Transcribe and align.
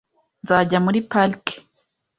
Nzajya 0.43 0.77
muri 0.85 0.99
parike. 1.11 1.55